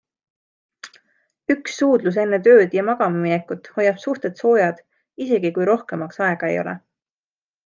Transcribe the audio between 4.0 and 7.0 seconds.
suhted soojad isegi, kui rohkemaks aega ei ole.